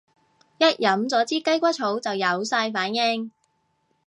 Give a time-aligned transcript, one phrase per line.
[0.57, 3.31] 一飲咗支雞骨草就有晒反應